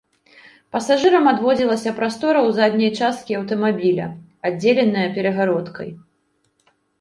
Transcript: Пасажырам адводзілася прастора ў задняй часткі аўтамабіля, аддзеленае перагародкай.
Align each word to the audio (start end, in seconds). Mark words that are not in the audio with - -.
Пасажырам 0.75 1.25
адводзілася 1.31 1.93
прастора 1.99 2.39
ў 2.47 2.55
задняй 2.61 2.91
часткі 3.01 3.37
аўтамабіля, 3.41 4.07
аддзеленае 4.51 5.05
перагародкай. 5.19 5.89